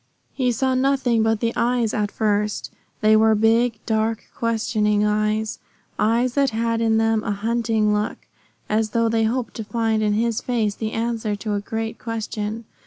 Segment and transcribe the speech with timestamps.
[0.33, 2.71] He saw nothing but the eyes at first.
[3.01, 5.59] They were big, dark, questing eyes
[5.99, 8.17] eyes that had in them a hunting look,
[8.67, 12.65] as though they hoped to find in his face the answer to a great question.